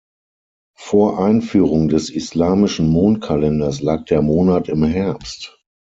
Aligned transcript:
Vor 0.79 1.19
Einführung 1.19 1.87
des 1.87 2.09
islamischen 2.09 2.89
Mondkalenders 2.89 3.81
lag 3.83 4.03
der 4.05 4.23
Monat 4.23 4.67
im 4.67 4.83
Herbst. 4.83 5.61